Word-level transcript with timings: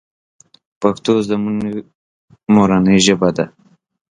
پښتو 0.81 1.13
زمونږ 1.29 1.59
مورنۍ 2.53 2.97
ژبه 3.05 3.29
ده. 3.37 3.45